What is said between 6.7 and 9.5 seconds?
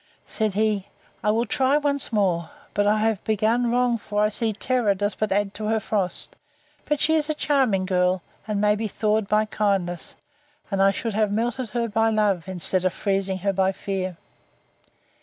but she is a charming girl, and may be thawed by